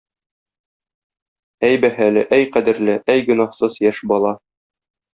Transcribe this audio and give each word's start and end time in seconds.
Әй 1.69 1.79
бәһале, 1.85 2.25
әй 2.39 2.49
кадерле, 2.57 2.99
әй 3.17 3.25
гөнаһсыз 3.31 3.81
яшь 3.89 4.05
бала! 4.15 4.37